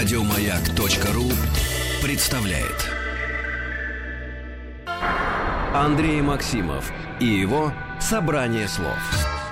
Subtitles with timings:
[0.00, 1.30] Радиомаяк.ру
[2.02, 2.88] представляет
[5.74, 6.90] Андрей Максимов
[7.20, 8.96] и его «Собрание слов».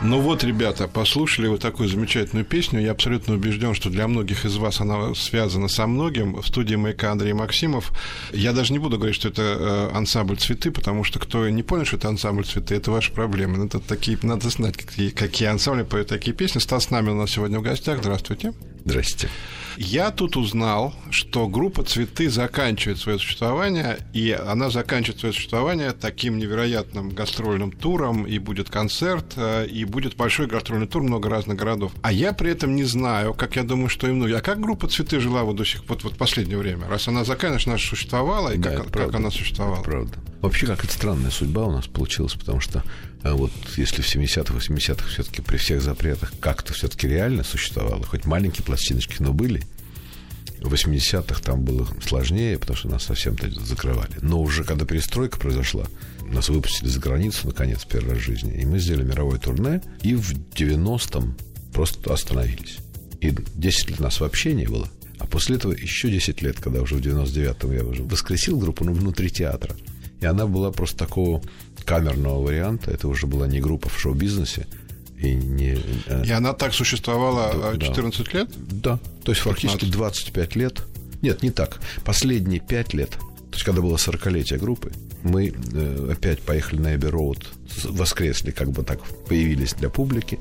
[0.00, 2.80] Ну вот, ребята, послушали вы такую замечательную песню.
[2.80, 6.40] Я абсолютно убежден, что для многих из вас она связана со многим.
[6.40, 7.92] В студии «Маяка» Андрей Максимов.
[8.32, 11.84] Я даже не буду говорить, что это э, ансамбль «Цветы», потому что кто не понял,
[11.84, 13.66] что это ансамбль «Цветы», это ваша проблема.
[13.66, 16.58] Это такие, надо знать, какие, какие ансамбли поют такие песни.
[16.58, 17.98] Стас Намин у нас сегодня в гостях.
[17.98, 18.54] Здравствуйте.
[18.86, 19.28] Здрасте.
[19.80, 26.36] Я тут узнал, что группа «Цветы» заканчивает свое существование, и она заканчивает свое существование таким
[26.38, 31.92] невероятным гастрольным туром, и будет концерт, э, и будет большой гастрольный тур, много разных городов.
[32.02, 34.38] А я при этом не знаю, как я думаю, что и многие.
[34.38, 36.88] А как группа «Цветы» жила вот до сих пор, вот, вот последнее время?
[36.88, 39.18] Раз она заканчивает, она существовала, и Да, как, как правда.
[39.18, 39.84] она существовала?
[39.84, 40.12] Правда.
[40.40, 42.82] Вообще, как это странная судьба у нас получилась, потому что
[43.22, 48.26] а вот если в 70-х, 80-х все-таки при всех запретах как-то все-таки реально существовало, хоть
[48.26, 49.62] маленькие пластиночки, но были,
[50.60, 54.12] в 80-х там было сложнее, потому что нас совсем-то закрывали.
[54.20, 55.86] Но уже когда перестройка произошла,
[56.22, 60.14] нас выпустили за границу, наконец, первый раз в жизни, и мы сделали мировое турне, и
[60.14, 61.36] в 90-м
[61.72, 62.78] просто остановились.
[63.20, 64.88] И 10 лет нас вообще не было.
[65.18, 68.92] А после этого еще 10 лет, когда уже в 99-м я уже воскресил группу ну,
[68.92, 69.74] внутри театра.
[70.20, 71.42] И она была просто такого
[71.88, 72.90] камерного варианта.
[72.90, 74.66] Это уже была не группа в шоу-бизнесе.
[75.18, 75.78] И не...
[76.06, 77.86] э, И она так существовала Да, э, да.
[77.86, 78.48] 14 лет?
[78.82, 79.92] да, то есть фактически 15.
[79.92, 80.82] 25 лет.
[81.22, 81.80] Нет, не так.
[82.04, 84.92] Последние 5 лет, то есть когда было 40-летие группы,
[85.24, 87.48] мы э, опять поехали на Эбби Роуд,
[87.84, 90.38] воскресли, как бы так, появились для публики,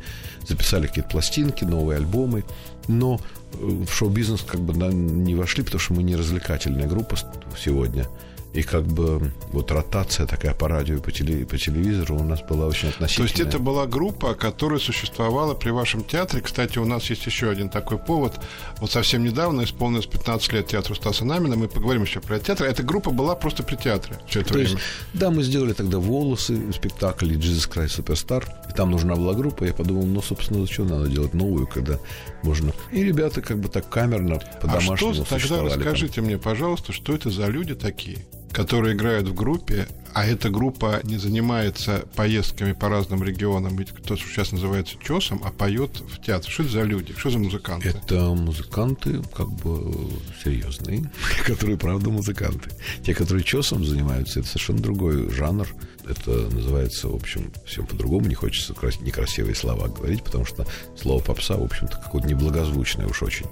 [0.47, 2.43] записали какие-то пластинки, новые альбомы,
[2.87, 3.19] но
[3.53, 7.15] э, в шоу-бизнес как бы да, не вошли, потому что мы не развлекательная группа
[7.59, 8.05] сегодня.
[8.53, 12.41] И как бы вот ротация такая по радио и по, теле- по телевизору у нас
[12.41, 13.27] была очень То относительная.
[13.29, 16.41] есть это была группа, которая существовала при вашем театре.
[16.41, 18.39] Кстати, у нас есть еще один такой повод.
[18.79, 21.55] Вот совсем недавно исполнилось 15 лет театру Стаса Намина.
[21.55, 22.65] Мы поговорим еще про театр.
[22.65, 24.85] Эта группа была просто при театре все это То есть, время.
[25.13, 28.43] да, мы сделали тогда волосы, спектакль Jesus Christ Superstar.
[28.69, 29.65] И там нужна была группа.
[29.65, 31.99] Я подумал, ну, собственно, зачем надо делать новую, когда
[32.41, 32.71] можно.
[32.91, 35.79] И ребята как бы так камерно, А по-домашнему что, тогда существовали там.
[35.79, 38.25] расскажите мне, пожалуйста, что это за люди такие,
[38.57, 44.15] которые играют в группе, а эта группа не занимается поездками по разным регионам, ведь кто
[44.15, 46.51] сейчас называется ЧОСом, а поет в театре.
[46.51, 47.13] Что это за люди?
[47.15, 47.89] Что за музыканты?
[47.89, 50.09] Это музыканты, как бы
[50.43, 51.03] серьезные,
[51.45, 52.71] которые, правда, музыканты.
[53.05, 55.67] Те, которые чесом занимаются, это совершенно другой жанр.
[56.09, 58.25] Это называется, в общем, всем по-другому.
[58.25, 60.65] Не хочется крас- некрасивые слова говорить, потому что
[60.99, 63.45] слово попса, в общем-то, какое-то неблагозвучное уж очень.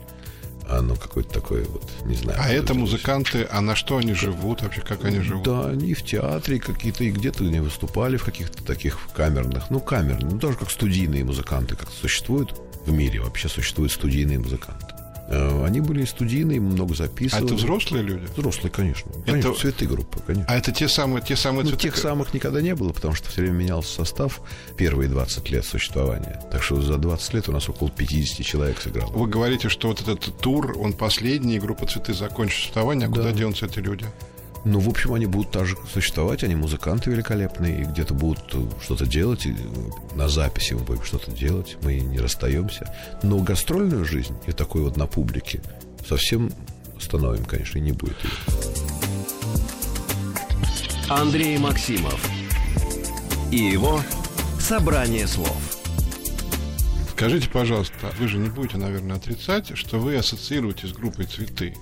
[0.70, 2.40] Оно какое-то такое, вот, не знаю.
[2.42, 5.44] А это музыканты, а на что они живут вообще, как они живут?
[5.44, 10.32] Да, они в театре какие-то, и где-то не выступали в каких-то таких камерных, ну, камерных,
[10.32, 14.95] ну, тоже как студийные музыканты как существуют в мире, вообще существуют студийные музыканты.
[15.28, 17.46] Э, Они были студийные, много А записывали.
[17.46, 18.26] это взрослые люди?
[18.38, 19.12] Взрослые, конечно.
[19.26, 20.46] Конечно, Это- цветы группы, конечно.
[20.48, 23.30] А это те самые, те самые Ну, цветы, тех самых никогда не было, потому что
[23.30, 24.42] все время менялся состав
[24.78, 26.42] первые 20 лет существования.
[26.52, 29.12] Так что за 20 лет у нас около 50 человек сыграло.
[29.12, 33.66] Вы говорите, что вот этот тур, он последний, группа «Цветы» закончит существование, а куда денутся
[33.66, 34.06] эти люди?
[34.66, 39.06] Ну, в общем, они будут также существовать, они музыканты великолепные, и где-то будут э, что-то
[39.06, 39.56] делать, и э,
[40.16, 42.92] на записи мы будем что-то делать, мы не расстаемся.
[43.22, 45.62] Но гастрольную жизнь и такой вот на публике
[46.10, 46.52] совсем
[46.98, 48.32] остановим, конечно, и не будет ее.
[51.10, 52.20] Андрей Максимов
[53.52, 54.02] и его
[54.60, 55.56] «Собрание слов».
[57.12, 61.76] Скажите, пожалуйста, вы же не будете, наверное, отрицать, что вы ассоциируете с группой «Цветы».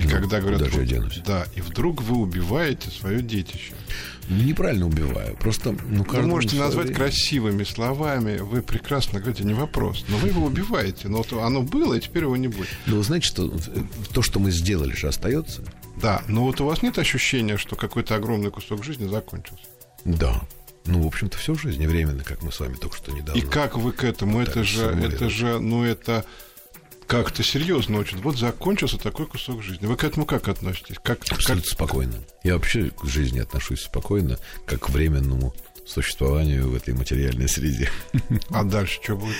[0.00, 0.60] И Ну, когда говорят...
[0.62, 1.22] куда же я вот- денусь?
[1.26, 3.74] Да, и вдруг вы убиваете свое детище.
[4.28, 5.76] Ну, неправильно убиваю, просто...
[5.88, 10.04] Ну, Вы можете свое назвать красивыми словами, вы прекрасно говорите, не вопрос.
[10.08, 11.08] Но вы его убиваете.
[11.08, 12.68] Но вот оно было, и теперь его не будет.
[12.86, 13.80] Но вы знаете, что э,
[14.12, 15.62] то, что мы сделали, же остается?
[16.00, 19.64] Да, но вот у вас нет ощущения, что какой-то огромный кусок жизни закончился?
[20.04, 20.40] Да.
[20.86, 23.38] Ну, в общем-то, все в жизни временно, как мы с вами только что недавно.
[23.38, 24.40] И как вы к этому?
[24.40, 26.24] Это же, это же, ну это
[27.10, 28.18] как-то серьезно очень.
[28.18, 29.84] Вот закончился такой кусок жизни.
[29.84, 30.94] Вы к этому как относитесь?
[31.02, 31.32] Как, как...
[31.38, 32.14] Абсолютно спокойно.
[32.44, 35.52] Я вообще к жизни отношусь спокойно, как к временному
[35.84, 37.90] существованию в этой материальной среде.
[38.50, 39.34] А дальше что будет?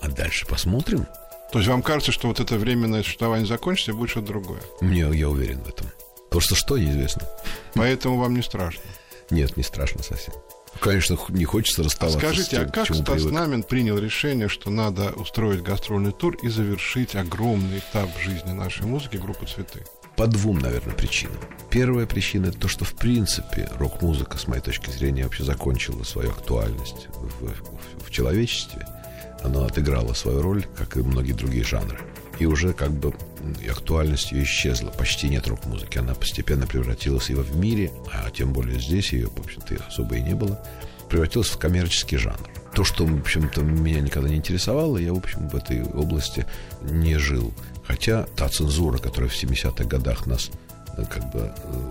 [0.00, 1.06] А дальше посмотрим.
[1.52, 4.62] То есть вам кажется, что вот это временное существование закончится и будет что-то другое?
[4.80, 5.88] Мне, я уверен в этом.
[6.30, 7.28] Просто что, неизвестно.
[7.74, 8.84] Поэтому вам не страшно.
[9.28, 10.32] Нет, не страшно совсем.
[10.80, 13.66] Конечно, не хочется А расставаться скажите, с тем, а как Стас привык.
[13.68, 19.16] Принял решение, что надо устроить гастрольный тур и завершить огромный этап в жизни нашей музыки
[19.16, 19.84] группы «Цветы»?
[20.16, 21.38] По двум, наверное, причинам.
[21.70, 26.30] Первая причина это то, что в принципе рок-музыка, с моей точки зрения, вообще закончила свою
[26.30, 28.86] актуальность в, в- в человечестве.
[29.42, 31.98] Она отыграла свою роль, как и многие другие жанры.
[32.38, 33.14] И уже как бы
[33.70, 34.90] актуальность ее исчезла.
[34.90, 35.98] Почти нет рок-музыки.
[35.98, 40.22] Она постепенно превратилась и в мире, а тем более здесь ее, в общем-то, особо и
[40.22, 40.64] не было,
[41.08, 42.48] превратилась в коммерческий жанр.
[42.74, 46.46] То, что, в общем-то, меня никогда не интересовало, я, в общем, в этой области
[46.82, 47.52] не жил.
[47.86, 50.50] Хотя та цензура, которая в 70-х годах нас
[50.96, 51.90] э, как бы э,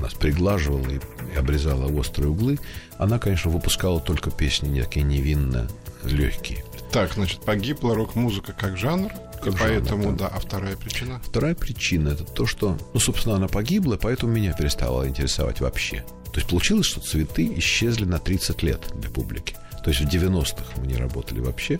[0.00, 1.00] нас приглаживала и,
[1.38, 2.58] обрезала острые углы,
[2.98, 5.68] она, конечно, выпускала только песни такие невинно
[6.04, 6.64] легкие.
[6.92, 9.12] Так, значит, погибла рок-музыка как жанр,
[9.46, 10.28] и поэтому, жанр, да.
[10.28, 10.36] да.
[10.36, 11.20] А вторая причина?
[11.24, 16.04] Вторая причина это то, что, ну, собственно, она погибла, поэтому меня перестала интересовать вообще.
[16.32, 19.56] То есть получилось, что цветы исчезли на 30 лет для публики.
[19.82, 21.78] То есть в 90-х мы не работали вообще.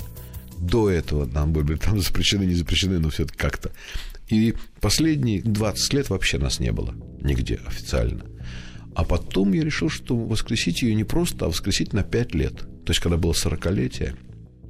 [0.58, 3.70] До этого нам были там запрещены, не запрещены, но все-таки как-то.
[4.28, 8.24] И последние 20 лет вообще нас не было нигде официально.
[8.94, 12.54] А потом я решил, что воскресить ее не просто, а воскресить на 5 лет.
[12.84, 14.16] То есть, когда было 40-летие,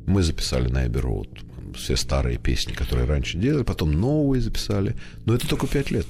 [0.07, 1.41] мы записали на Эбби Роуд
[1.75, 4.97] все старые песни, которые раньше делали, потом новые записали.
[5.25, 6.07] Но это только 5 лет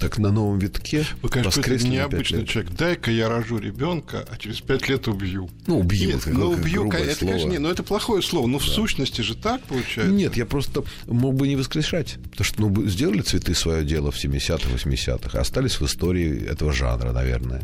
[0.00, 1.04] так на новом витке.
[1.20, 2.72] Вы, конечно, это необычный человек.
[2.72, 5.50] Дай-ка я рожу ребенка, а через пять лет убью.
[5.66, 6.10] Ну, убью.
[6.10, 7.30] Нет, ну, убью, это, слово.
[7.30, 8.46] конечно, не, но это плохое слово.
[8.46, 8.64] Но да.
[8.64, 10.12] в сущности же так получается.
[10.12, 12.16] Нет, я просто мог бы не воскрешать.
[12.30, 17.12] Потому что ну, сделали цветы свое дело в 70-х, 80-х, остались в истории этого жанра,
[17.12, 17.62] наверное.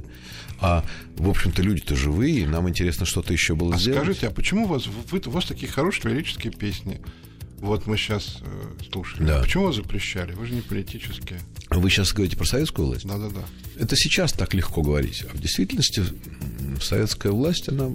[0.60, 0.84] А,
[1.16, 4.00] в общем-то, люди-то живые, нам интересно что-то еще было а сделать.
[4.02, 7.00] скажите, а почему у вас, вы, у вас такие хорошие лирические песни?
[7.60, 9.24] Вот мы сейчас э, слушали.
[9.24, 9.40] Да.
[9.40, 10.32] Почему запрещали?
[10.32, 11.40] Вы же не политические.
[11.70, 13.06] Вы сейчас говорите про советскую власть?
[13.06, 13.44] Да, да, да.
[13.78, 15.24] Это сейчас так легко говорить.
[15.30, 16.02] А в действительности
[16.80, 17.90] советская власть, она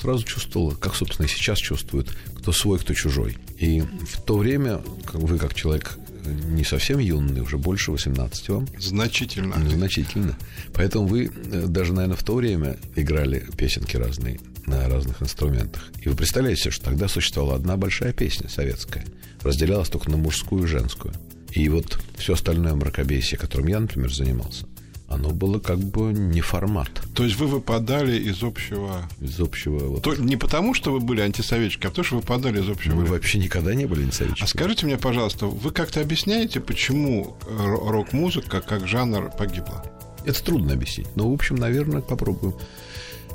[0.00, 3.36] сразу чувствовала, как, собственно, и сейчас чувствует, кто свой, кто чужой.
[3.58, 4.80] И в то время,
[5.12, 8.66] вы, как человек не совсем юный, уже больше 18 вам.
[8.78, 9.56] Значительно.
[9.68, 10.36] Значительно.
[10.74, 15.82] Поэтому вы э, даже, наверное, в то время играли песенки разные на разных инструментах.
[16.02, 19.04] И вы представляете, что тогда существовала одна большая песня советская.
[19.42, 21.14] Разделялась только на мужскую и женскую.
[21.52, 24.66] И вот все остальное мракобесие, которым я, например, занимался,
[25.08, 26.90] оно было как бы не формат.
[27.14, 29.08] То есть вы выпадали из общего...
[29.20, 29.78] Из общего...
[29.78, 30.02] Вот...
[30.02, 32.94] То, не потому, что вы были антисоветчики, а потому, что вы выпадали из общего...
[32.94, 34.44] Мы вообще никогда не были антисоветчиками.
[34.44, 39.84] А скажите мне, пожалуйста, вы как-то объясняете, почему рок-музыка как жанр погибла?
[40.24, 41.08] Это трудно объяснить.
[41.16, 42.54] Но, в общем, наверное, попробуем.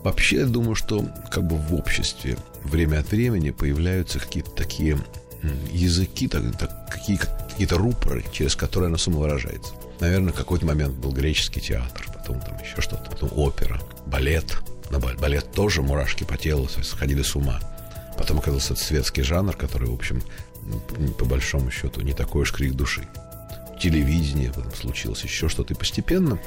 [0.05, 4.99] Вообще, я думаю, что как бы в обществе время от времени появляются какие-то такие
[5.71, 9.73] языки, так, так, какие, какие-то рупоры, через которые оно самовыражается.
[9.99, 14.55] Наверное, в какой-то момент был греческий театр, потом там еще что-то, потом опера, балет.
[14.91, 17.59] На балет тоже мурашки по телу сходили с ума.
[18.15, 20.21] Потом оказался этот светский жанр, который, в общем,
[21.17, 23.07] по большому счету, не такой уж крик души.
[23.81, 25.73] Телевидение потом случилось, еще что-то.
[25.73, 26.39] И постепенно,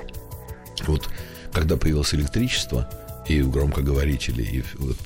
[0.87, 1.09] вот
[1.53, 2.89] когда появилось электричество,
[3.29, 4.99] и громкоговорители, и вот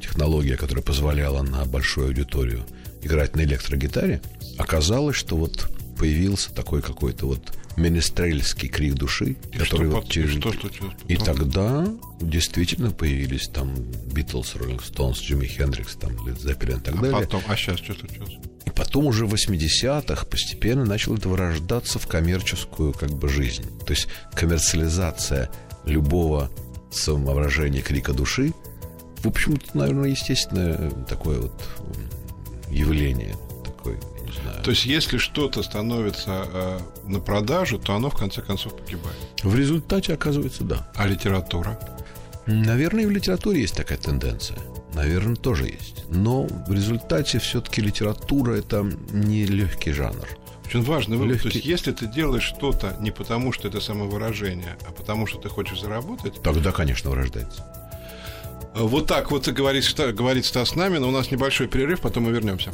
[0.00, 2.64] технология, которая позволяла на большую аудиторию
[3.02, 4.20] играть на электрогитаре,
[4.56, 5.68] оказалось, что вот
[5.98, 10.34] появился такой какой-то вот министрельский крик души, и который что, вот через...
[10.34, 11.86] И, что случилось и тогда
[12.20, 13.74] действительно появились там
[14.12, 17.20] Битлз, Роллинг Стоунс, Джимми Хендрикс, там Лед Зеппелин и так а далее.
[17.20, 18.38] Потом, а сейчас что случилось?
[18.64, 23.64] И потом уже в 80-х постепенно начало это вырождаться в коммерческую как бы жизнь.
[23.86, 25.50] То есть коммерциализация
[25.84, 26.50] любого
[26.90, 28.52] самовыражения крика души,
[29.22, 31.52] в общем, это, наверное, естественное такое вот
[32.70, 33.34] явление.
[33.64, 34.62] Такое, не знаю.
[34.62, 39.16] То есть, если что-то становится э, на продажу, то оно в конце концов погибает.
[39.42, 40.90] В результате оказывается, да.
[40.94, 41.78] А литература?
[42.46, 44.58] Наверное, и в литературе есть такая тенденция.
[44.94, 46.04] Наверное, тоже есть.
[46.08, 50.28] Но в результате все-таки литература это не легкий жанр.
[50.68, 51.32] Очень важный вывод.
[51.32, 51.48] Легкий...
[51.48, 55.48] То есть, если ты делаешь что-то не потому, что это самовыражение, а потому, что ты
[55.48, 56.42] хочешь заработать...
[56.42, 57.64] Тогда, конечно, вырождается.
[58.74, 61.04] Вот так вот говорит, говорит Стас Намин.
[61.04, 62.70] У нас небольшой перерыв, потом мы вернемся.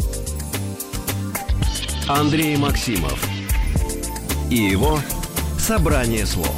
[2.08, 3.24] Андрей Максимов
[4.50, 4.98] и его
[5.56, 6.56] «Собрание слов».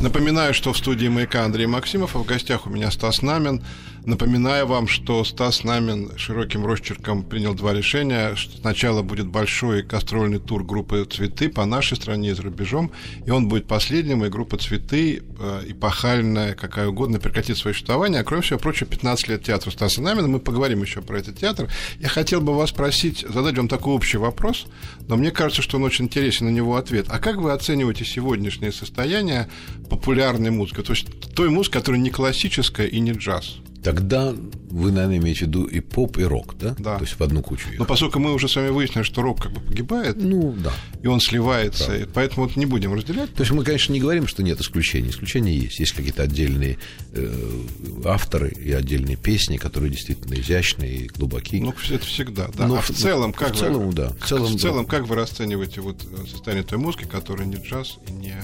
[0.00, 3.62] Напоминаю, что в студии «Маяка» Андрей Максимов, а в гостях у меня Стас Намин–
[4.06, 8.36] Напоминаю вам, что Стас Намин широким росчерком принял два решения.
[8.60, 12.92] Сначала будет большой гастрольный тур группы «Цветы» по нашей стране и за рубежом,
[13.24, 18.20] и он будет последним, и группа «Цветы» э, эпохальная, какая угодно, прекратит свое существование.
[18.20, 20.28] А кроме всего прочего, 15 лет театра Стаса Намина.
[20.28, 21.70] Мы поговорим еще про этот театр.
[21.98, 24.66] Я хотел бы вас спросить, задать вам такой общий вопрос,
[25.08, 27.06] но мне кажется, что он очень интересен, на него ответ.
[27.08, 29.48] А как вы оцениваете сегодняшнее состояние
[29.88, 30.82] популярной музыки?
[30.82, 33.60] То есть той музыки, которая не классическая и не джаз?
[33.84, 34.34] Тогда
[34.70, 36.74] вы, наверное, имеете в виду и поп, и рок, да?
[36.78, 36.96] Да.
[36.96, 37.68] То есть в одну кучу.
[37.68, 37.78] их.
[37.78, 40.72] Но поскольку мы уже с вами выяснили, что рок как бы погибает, Ну, да.
[41.02, 43.32] и он сливается, и поэтому вот не будем разделять.
[43.34, 45.10] То есть мы, конечно, не говорим, что нет исключений.
[45.10, 45.78] Исключения есть.
[45.78, 46.78] Есть какие-то отдельные
[47.12, 47.62] э,
[48.06, 51.60] авторы и отдельные песни, которые действительно изящные и глубокие.
[51.60, 52.66] Ну, это всегда, да.
[52.66, 54.14] Но а в целом, как в целом, вы, да.
[54.18, 57.98] В целом, в целом, как вы расцениваете вот э, состояние той музыки, которая не джаз
[58.08, 58.42] и не э,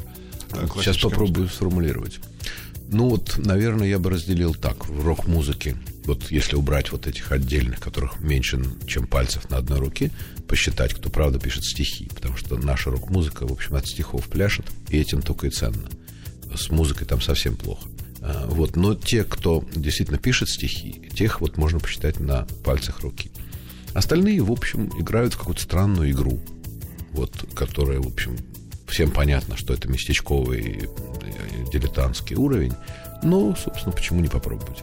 [0.51, 2.21] Сейчас классическая попробую сформулировать.
[2.93, 4.89] Ну вот, наверное, я бы разделил так.
[4.89, 10.11] В рок-музыке, вот если убрать вот этих отдельных, которых меньше, чем пальцев на одной руке,
[10.49, 12.09] посчитать, кто правда пишет стихи.
[12.13, 15.89] Потому что наша рок-музыка, в общем, от стихов пляшет, и этим только и ценно.
[16.53, 17.89] С музыкой там совсем плохо.
[18.23, 23.31] А, Вот, но те, кто действительно пишет стихи, тех вот можно посчитать на пальцах руки.
[23.95, 26.41] Остальные, в общем, играют в какую-то странную игру,
[27.13, 28.37] вот, которая, в общем,
[28.91, 32.75] всем понятно, что это местечковый э, дилетантский уровень,
[33.23, 34.83] но, собственно, почему не попробовать?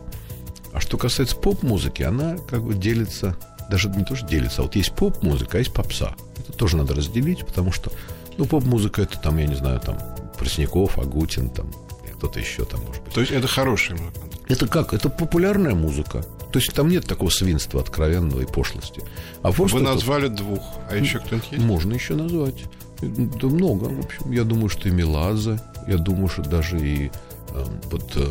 [0.74, 3.38] А что касается поп-музыки, она как бы делится,
[3.70, 6.16] даже не то, что делится, а вот есть поп-музыка, а есть попса.
[6.38, 7.92] Это тоже надо разделить, потому что,
[8.38, 9.98] ну, поп-музыка это там, я не знаю, там,
[10.38, 11.72] Пресняков, Агутин, там,
[12.18, 13.14] кто-то еще там, может быть.
[13.14, 14.34] То есть это хороший музыкант.
[14.48, 14.94] Это как?
[14.94, 16.24] Это популярная музыка.
[16.52, 19.04] То есть там нет такого свинства откровенного и пошлости.
[19.44, 21.64] А Вы это- назвали двух, а еще кто-нибудь есть?
[21.64, 22.64] можно еще назвать.
[23.01, 23.86] Да много.
[23.86, 27.12] В общем, я думаю, что и Меладзе, я думаю, что даже и
[27.50, 28.27] э, вот э,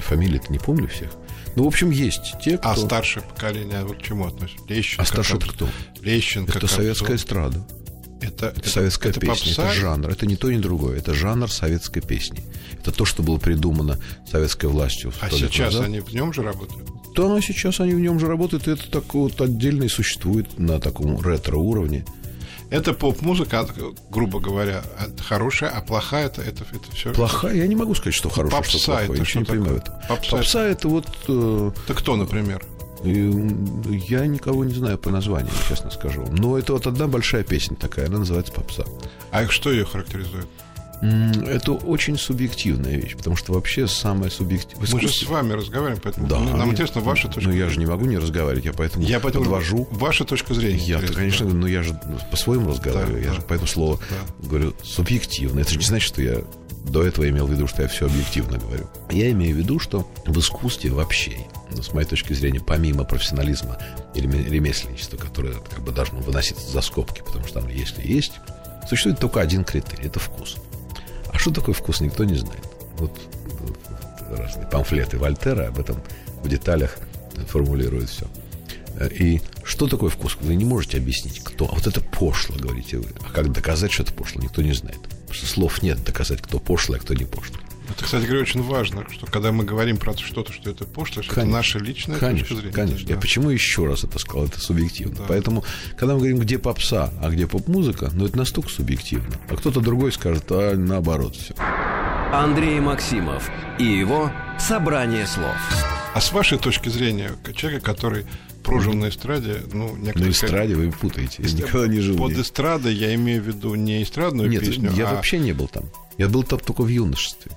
[0.00, 1.10] фамилии-то не помню всех.
[1.56, 2.68] Ну, в общем, есть те, кто...
[2.70, 4.62] А старшее поколение вот к чему относится?
[4.68, 5.02] Лещенко.
[5.02, 5.68] А старший это Кобзон.
[5.94, 6.02] кто?
[6.04, 6.50] Лещенко.
[6.50, 6.76] Это Кобзон.
[6.76, 7.66] советская эстрада.
[8.20, 9.70] Это, Это советская это песня, попса?
[9.70, 10.10] это жанр.
[10.10, 10.98] Это не то, ни другое.
[10.98, 12.42] Это жанр советской песни.
[12.80, 13.98] Это то, что было придумано
[14.30, 15.86] советской властью А сейчас назад.
[15.86, 16.88] они в нем же работают?
[17.14, 20.78] Да, сейчас они в нем же работают, и это так вот отдельно и существует на
[20.80, 22.04] таком ретро-уровне.
[22.70, 23.66] Это поп-музыка,
[24.10, 24.82] грубо говоря,
[25.26, 27.12] хорошая, а плохая это, это, это все.
[27.12, 29.08] Плохая, я не могу сказать, что хорошая, Попса что плохое.
[29.10, 29.96] это Я что не понимаю такое?
[29.98, 30.08] этом.
[30.16, 31.06] Попса Попса, это вот...
[31.28, 32.64] э, Это кто, например?
[33.04, 33.10] И,
[34.08, 36.24] Я никого не знаю по названию, честно скажу.
[36.30, 38.84] Но это вот одна большая песня такая, она называется «Попса».
[39.30, 40.46] А что ее характеризует?
[41.02, 44.88] Это очень субъективная вещь, потому что вообще самое субъективное...
[44.92, 46.38] Мы же с вами разговариваем, поэтому Да.
[46.40, 47.84] нам интересно ваша точка Но я же зрения.
[47.86, 49.86] не могу не разговаривать, я поэтому Я поэтому подвожу.
[49.90, 50.78] Ваша точка зрения.
[50.78, 51.54] Я, интересна, конечно, да.
[51.54, 52.00] но я же
[52.30, 53.34] по-своему разговариваю, Да, я да.
[53.34, 54.46] же поэтому слово Да.
[54.48, 55.60] говорю субъективно.
[55.60, 56.40] Это же не значит, что я
[56.88, 58.86] до этого имел в виду, что я все объективно говорю.
[59.10, 61.36] Я имею в виду, что в искусстве вообще,
[61.72, 63.76] ну, с моей точки зрения, помимо профессионализма
[64.14, 68.32] или ме- ремесленничества, которое как бы должно выноситься за скобки, потому что там если есть,
[68.88, 70.56] существует только один критерий– это вкус.
[71.36, 72.64] А что такое вкус, никто не знает.
[72.96, 73.12] Вот,
[74.30, 76.02] разные памфлеты Вольтера об этом
[76.42, 76.96] в деталях
[77.48, 78.26] формулируют все.
[79.10, 80.38] И что такое вкус?
[80.40, 81.66] Вы не можете объяснить, кто.
[81.70, 83.10] А вот это пошло, говорите вы.
[83.20, 84.98] А как доказать, что это пошло, никто не знает.
[85.02, 87.60] Потому что слов нет доказать, кто пошлый, а кто не пошлый.
[87.88, 91.32] Это, кстати говоря, очень важно, что когда мы говорим про что-то, что это пошло, что
[91.32, 91.56] это Конечно.
[91.56, 92.74] наша личная Конечно, точка зрения.
[92.74, 93.06] конечно.
[93.06, 93.14] Да.
[93.14, 94.46] Я почему еще раз это сказал?
[94.46, 95.16] Это субъективно.
[95.16, 95.24] Да.
[95.28, 95.64] Поэтому,
[95.96, 99.34] когда мы говорим, где попса, а где поп-музыка, ну, это настолько субъективно.
[99.48, 101.54] А кто-то другой скажет, а наоборот все.
[102.32, 105.54] Андрей Максимов и его «Собрание слов».
[106.14, 108.26] А с вашей точки зрения, человека, который
[108.64, 110.32] прожил на эстраде, ну, На некоторые...
[110.32, 111.42] эстраде вы путаете.
[111.42, 112.16] Я никогда не жил.
[112.16, 112.42] Под нигде.
[112.42, 115.14] эстрадой я имею в виду не эстрадную Нет, песню, я а...
[115.14, 115.84] вообще не был там.
[116.18, 117.52] Я был там только в юношестве.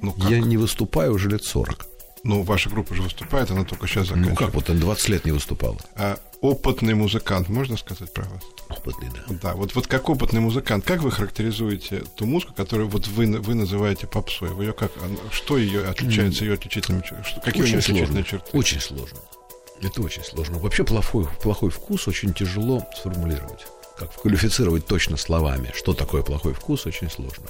[0.00, 0.30] Ну, как?
[0.30, 1.86] Я не выступаю уже лет 40.
[2.24, 4.38] Ну, ваша группа же выступает, она только сейчас Ну заканчивает.
[4.38, 5.80] как, вот он 20 лет не выступал.
[5.94, 8.42] А опытный музыкант, можно сказать про вас?
[8.68, 9.34] Опытный, да.
[9.42, 13.54] Да, вот, вот как опытный музыкант, как вы характеризуете ту музыку, которую вот вы, вы
[13.54, 14.48] называете попсой?
[14.48, 17.44] Вы ее как, она- что ее отличается ее отличительными чертами?
[17.44, 18.40] Какие у нее Очень отличительные сложно.
[18.42, 18.58] черты?
[18.58, 19.18] Очень сложно.
[19.82, 20.58] Это очень сложно.
[20.58, 23.66] Вообще плохой, плохой вкус очень тяжело сформулировать.
[23.98, 27.46] Как квалифицировать точно словами, что такое плохой вкус, очень сложно.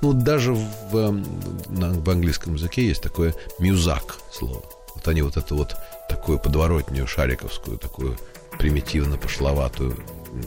[0.00, 1.24] Ну, даже в, эм,
[1.68, 4.62] в английском языке есть такое мюзак слово.
[4.94, 5.76] Вот они вот это вот
[6.08, 8.16] такую подворотню шариковскую, такую
[8.58, 9.96] примитивно пошловатую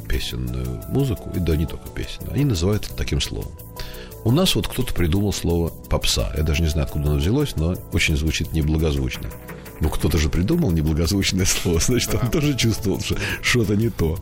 [0.07, 3.51] песенную музыку, и да не только песенную, они называют это таким словом.
[4.23, 6.31] У нас вот кто-то придумал слово попса.
[6.37, 9.29] Я даже не знаю, откуда оно взялось, но очень звучит неблагозвучно.
[9.81, 14.17] Ну, кто-то же придумал неблагозвучное слово, значит, он тоже чувствовал, что что-то не то.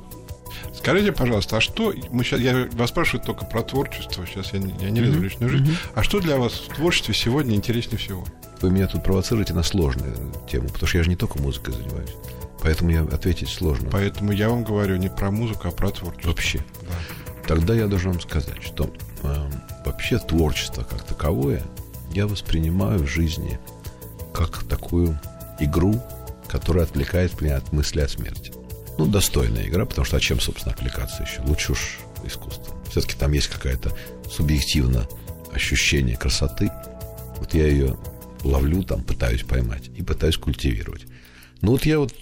[0.73, 1.93] Скажите, пожалуйста, а что...
[2.11, 5.23] Мы сейчас, я вас спрашиваю только про творчество, сейчас я не, я не лезу в
[5.23, 5.75] личную жизнь.
[5.95, 8.25] А что для вас в творчестве сегодня интереснее всего?
[8.61, 10.15] Вы меня тут провоцируете на сложную
[10.49, 12.11] тему, потому что я же не только музыкой занимаюсь.
[12.61, 13.89] Поэтому мне ответить сложно.
[13.91, 16.29] Поэтому я вам говорю не про музыку, а про творчество.
[16.29, 16.59] Вообще.
[16.81, 17.47] Да.
[17.47, 18.93] Тогда я должен вам сказать, что
[19.23, 19.49] э,
[19.85, 21.63] вообще творчество как таковое
[22.13, 23.59] я воспринимаю в жизни
[24.33, 25.19] как такую
[25.59, 26.01] игру,
[26.47, 28.53] которая отвлекает меня от мысли о смерти.
[28.97, 31.41] Ну, достойная игра, потому что а чем, собственно, отвлекаться еще?
[31.43, 32.75] Лучше уж искусство.
[32.89, 33.95] Все-таки там есть какая-то
[34.29, 35.07] субъективное
[35.53, 36.69] ощущение красоты.
[37.37, 37.97] Вот я ее
[38.43, 41.05] ловлю там, пытаюсь поймать и пытаюсь культивировать.
[41.61, 42.13] Ну вот я вот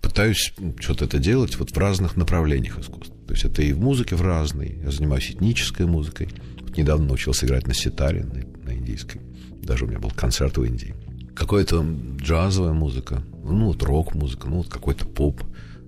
[0.00, 3.14] пытаюсь что-то это делать вот в разных направлениях искусства.
[3.26, 4.78] То есть это и в музыке в разной.
[4.82, 6.28] Я занимаюсь этнической музыкой.
[6.60, 9.20] Вот недавно научился играть на ситаре, на, на индийской.
[9.62, 10.94] Даже у меня был концерт в Индии.
[11.34, 11.84] Какая-то
[12.16, 15.42] джазовая музыка, ну вот рок-музыка, ну вот какой-то поп.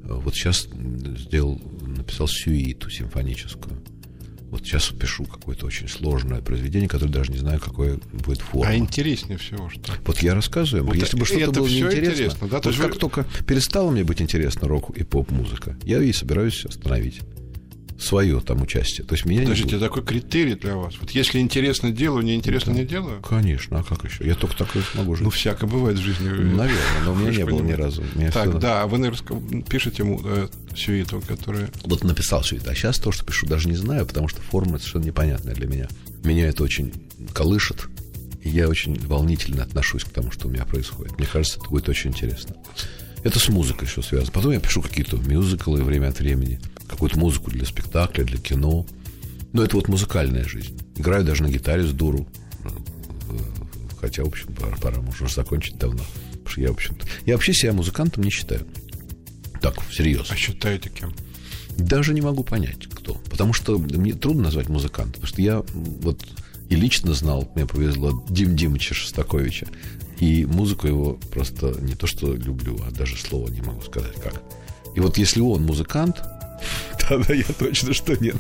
[0.09, 0.69] Вот сейчас
[1.19, 3.83] сделал, написал сюиту симфоническую.
[4.51, 8.71] Вот сейчас пишу какое-то очень сложное произведение, которое даже не знаю, какое будет форма.
[8.71, 9.93] А интереснее всего, что?
[10.07, 10.87] Вот я рассказываю.
[10.87, 12.61] Вот Если бы что-то было неинтересно, интересно, да?
[12.61, 12.99] То вот как вы...
[12.99, 17.21] только перестало мне быть интересно рок и поп-музыка, я и собираюсь остановить
[17.99, 19.07] свое там участие.
[19.07, 20.95] То есть меня Подождите, не такой критерий для вас.
[21.01, 22.79] Вот если интересно делаю, неинтересно да.
[22.79, 23.21] не делаю?
[23.23, 24.25] Конечно, а как еще?
[24.25, 25.25] Я только так и смогу жить.
[25.25, 26.29] Ну, всякое бывает в жизни.
[26.29, 28.05] Наверное, но у меня не было ни разу.
[28.33, 31.71] Так, да, вы, наверное, пишете ему э, сюиту, которая...
[31.85, 35.05] Вот написал сюиту, а сейчас то, что пишу, даже не знаю, потому что форма совершенно
[35.05, 35.89] непонятная для меня.
[36.23, 36.93] Меня это очень
[37.33, 37.89] колышет,
[38.43, 41.19] и я очень волнительно отношусь к тому, что у меня происходит.
[41.19, 42.55] Мне кажется, это будет очень интересно.
[43.25, 44.31] Это с музыкой еще связано.
[44.31, 48.87] Потом я пишу какие-то мюзиклы время от времени какую-то музыку для спектакля, для кино.
[49.53, 50.79] Но это вот музыкальная жизнь.
[50.97, 52.27] Играю даже на гитаре с дуру.
[54.01, 56.03] Хотя, в общем, пора, пора можно уже закончить давно.
[56.31, 57.07] Потому что я, в общем-то...
[57.27, 58.67] Я вообще себя музыкантом не считаю.
[59.61, 60.31] Так, всерьез.
[60.31, 61.15] А считаете кем?
[61.77, 63.15] Даже не могу понять, кто.
[63.31, 65.15] Потому что мне трудно назвать музыкантом.
[65.15, 66.25] Потому что я вот
[66.69, 69.67] и лично знал, мне повезло, Дим Димыча Шостаковича.
[70.21, 74.43] И музыку его просто не то что люблю, а даже слова не могу сказать как.
[74.95, 76.23] И вот если он музыкант,
[77.09, 78.37] Тогда я точно что нет.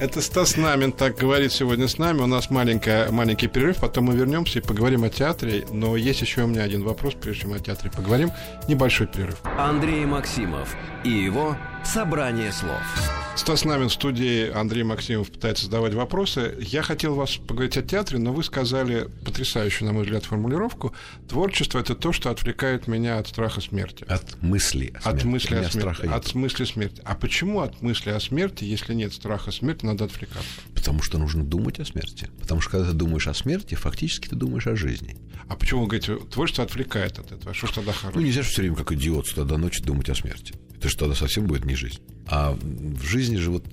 [0.00, 2.20] Это Стас Намин так говорит сегодня с нами.
[2.20, 5.64] У нас маленькая, маленький перерыв, потом мы вернемся и поговорим о театре.
[5.70, 8.30] Но есть еще у меня один вопрос, прежде чем о театре поговорим.
[8.68, 9.36] Небольшой перерыв.
[9.58, 10.74] Андрей Максимов
[11.04, 13.25] и его «Собрание слов».
[13.36, 16.56] Стас Намин в студии, Андрей Максимов пытается задавать вопросы.
[16.58, 20.94] Я хотел вас поговорить о театре, но вы сказали потрясающую, на мой взгляд, формулировку.
[21.28, 24.04] Творчество— это то, что отвлекает меня от страха смерти.
[24.08, 25.18] От мысли о смерти.
[25.18, 26.06] От мысли о смерти.
[26.06, 27.02] От мысли смерти.
[27.04, 30.48] А почему от мысли о смерти, если нет страха смерти, надо отвлекаться?
[30.74, 32.30] Потому что нужно думать о смерти.
[32.40, 35.16] Потому что когда ты думаешь о смерти, фактически ты думаешь о жизни.
[35.48, 37.54] А почему вы говорите, творчество отвлекает от этого?
[37.54, 38.20] Что ж тогда хорошее?
[38.20, 40.54] Ну, нельзя же все время как идиот сюда до ночи думать о смерти.
[40.76, 42.00] Это же тогда совсем будет не жизнь.
[42.26, 43.64] А в жизни же вот,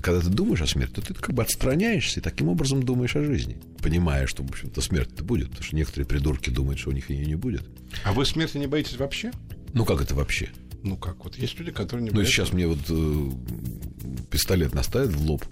[0.00, 3.24] когда ты думаешь о смерти, то ты как бы отстраняешься и таким образом думаешь о
[3.24, 7.10] жизни, понимая, что, в общем-то, смерть-то будет, потому что некоторые придурки думают, что у них
[7.10, 7.62] ее не будет.
[8.04, 9.32] А вы смерти не боитесь вообще?
[9.74, 10.50] Ну, как это вообще?
[10.82, 11.24] Ну, как?
[11.24, 12.30] Вот есть люди, которые не боятся.
[12.30, 13.30] Ну, сейчас мне вот э,
[14.30, 15.44] пистолет наставят в лоб,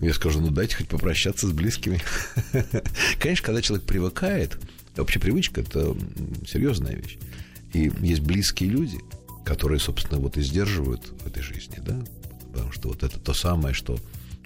[0.00, 2.00] я скажу, ну, дайте хоть попрощаться с близкими.
[3.20, 4.58] Конечно, когда человек привыкает,
[4.96, 5.96] вообще привычка– это
[6.46, 7.16] серьезная вещь.
[7.72, 8.98] И есть близкие люди–
[9.46, 11.96] которые, собственно, вот и сдерживают в этой жизни, да,
[12.52, 13.96] потому что вот это то самое, что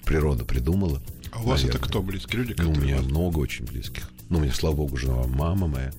[0.05, 1.01] природа придумала.
[1.31, 1.79] А у вас наверное.
[1.79, 2.55] это кто близкие люди?
[2.61, 3.05] Ну, у меня вас...
[3.07, 4.11] много очень близких.
[4.29, 5.91] Ну, у меня, слава богу, жена, мама моя,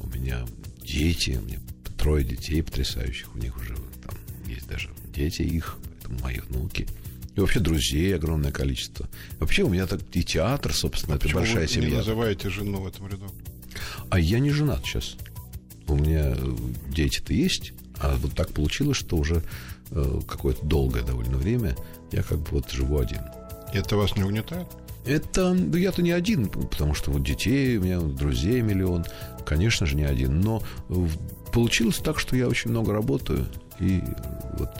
[0.00, 0.44] у меня
[0.84, 1.60] дети, у меня
[1.96, 4.14] трое детей потрясающих, у них уже там
[4.46, 6.86] есть даже дети их, поэтому мои внуки.
[7.34, 9.08] И вообще друзей огромное количество.
[9.40, 11.88] Вообще у меня так и театр, собственно, а это большая вы семья.
[11.88, 13.32] не называете жену в этом ряду?
[14.10, 15.16] А я не женат сейчас.
[15.88, 16.36] У меня
[16.90, 19.42] дети-то есть, а вот так получилось, что уже
[19.90, 21.76] э, какое-то долгое довольно время
[22.10, 23.20] я как бы вот живу один.
[23.72, 24.66] Это вас не угнетает?
[25.06, 29.04] Это, да я-то не один, потому что вот детей у меня, друзей миллион,
[29.44, 30.40] конечно же, не один.
[30.40, 30.62] Но
[31.52, 33.46] получилось так, что я очень много работаю,
[33.80, 34.02] и
[34.58, 34.70] вот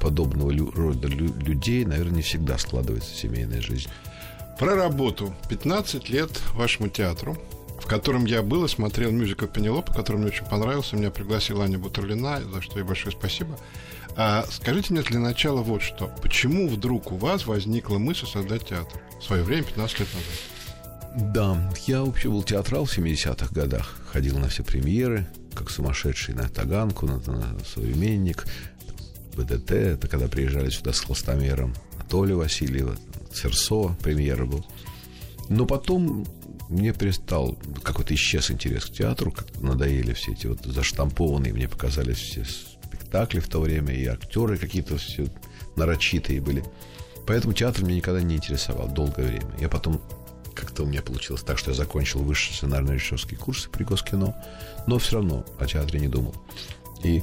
[0.00, 3.88] подобного рода людей, наверное, не всегда складывается семейная жизнь.
[4.58, 5.34] Про работу.
[5.48, 7.36] 15 лет вашему театру
[7.84, 10.96] в котором я был и смотрел мюзикл «Пенелопа», который мне очень понравился.
[10.96, 13.58] Меня пригласила Аня Бутерлина, за что ей большое спасибо.
[14.16, 16.10] А скажите мне для начала вот что.
[16.22, 19.02] Почему вдруг у вас возникла мысль создать театр?
[19.20, 21.32] В свое время, 15 лет назад.
[21.34, 23.94] Да, я вообще был театрал в 70-х годах.
[24.10, 28.46] Ходил на все премьеры, как сумасшедший на Таганку, на, на «Современник»,
[29.36, 29.72] БДТ.
[29.72, 31.74] Это когда приезжали сюда с холстомером.
[31.96, 32.96] Анатолия Васильева,
[33.30, 34.64] Церсо премьера был.
[35.50, 36.24] Но потом
[36.68, 42.18] мне перестал, какой-то исчез интерес к театру, как надоели все эти вот заштампованные, мне показались
[42.18, 45.26] все спектакли в то время, и актеры какие-то все
[45.76, 46.64] нарочитые были.
[47.26, 49.50] Поэтому театр меня никогда не интересовал долгое время.
[49.58, 50.00] Я потом
[50.54, 54.36] как-то у меня получилось так, что я закончил высший сценарно-режиссерский курс при Госкино,
[54.86, 56.34] но все равно о театре не думал.
[57.02, 57.22] И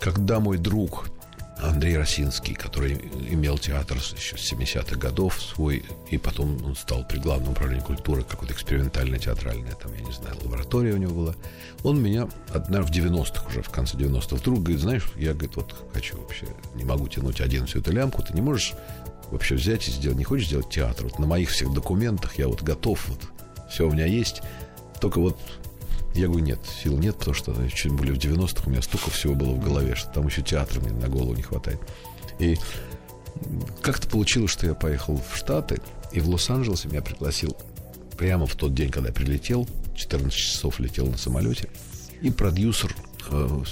[0.00, 1.08] когда мой друг
[1.62, 2.94] Андрей Росинский, который
[3.30, 8.22] имел театр еще с 70-х годов свой, и потом он стал при главном управлении культуры,
[8.22, 11.34] какой-то экспериментальной театральная, там, я не знаю, лаборатория у него была.
[11.82, 15.74] Он меня, одна в 90-х уже, в конце 90-х, вдруг говорит, знаешь, я, говорит, вот
[15.92, 18.74] хочу вообще, не могу тянуть один всю эту лямку, ты не можешь
[19.30, 21.04] вообще взять и сделать, не хочешь сделать театр?
[21.04, 23.20] Вот на моих всех документах я вот готов, вот,
[23.68, 24.42] все у меня есть,
[25.00, 25.38] только вот
[26.18, 29.34] Я говорю, нет, сил нет, потому что, чуть более в 90-х у меня столько всего
[29.34, 31.80] было в голове, что там еще театра мне на голову не хватает.
[32.40, 32.56] И
[33.82, 37.56] как-то получилось, что я поехал в Штаты, и в Лос-Анджелесе меня пригласил
[38.16, 41.68] прямо в тот день, когда я прилетел, 14 часов летел на самолете,
[42.20, 42.96] и продюсер
[43.30, 43.62] э,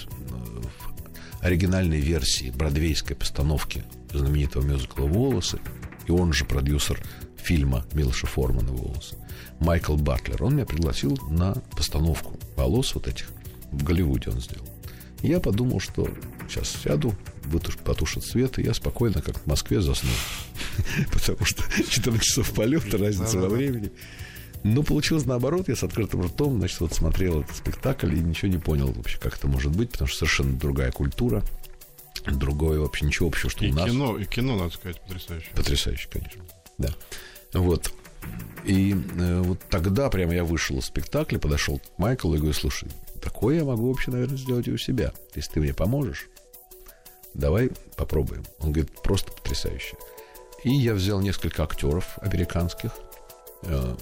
[1.41, 3.83] оригинальной версии бродвейской постановки
[4.13, 5.59] знаменитого мюзикла «Волосы»,
[6.07, 7.03] и он же продюсер
[7.47, 9.17] фильма Милоша Формана «Волосы»,
[9.61, 10.43] Майкл Батлер.
[10.43, 13.29] Он меня пригласил на постановку волос вот этих.
[13.71, 14.67] В Голливуде он сделал.
[15.23, 16.09] Я подумал, что
[16.49, 20.11] сейчас сяду, вытуш, потушат свет, и я спокойно, как в Москве, засну.
[21.13, 23.93] Потому что 14 часов полета, разница во времени.
[24.65, 28.59] Но получилось наоборот, я с открытым ртом, значит, вот смотрел этот спектакль и ничего не
[28.59, 31.45] понял вообще, как это может быть, потому что совершенно другая культура,
[32.27, 33.89] другое вообще ничего общего, что и у нас.
[33.89, 35.51] Кино, и кино, надо сказать, потрясающее.
[35.55, 36.43] Потрясающе, конечно.
[36.79, 36.95] Да.
[37.57, 37.91] Вот.
[38.65, 42.89] И э, вот тогда прямо я вышел из спектакля, подошел к Майклу и говорю, слушай,
[43.23, 45.13] такое я могу вообще, наверное, сделать и у себя.
[45.35, 46.29] Если ты мне поможешь,
[47.33, 48.45] давай попробуем.
[48.59, 49.97] Он говорит, просто потрясающе.
[50.65, 52.91] И я взял несколько актеров американских,
[53.63, 53.97] э,